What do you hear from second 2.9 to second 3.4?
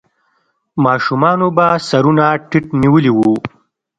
وو.